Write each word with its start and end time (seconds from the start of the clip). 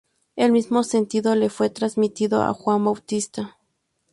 El 0.35 0.51
mismo 0.51 0.83
sentido 0.83 1.35
le 1.35 1.51
fue 1.51 1.69
transmitido 1.69 2.41
a 2.41 2.53
"Juan 2.55 2.85
Bautista". 2.85 3.59